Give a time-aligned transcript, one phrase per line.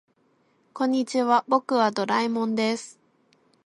[0.73, 2.99] こんにちは、僕はドラえもんです。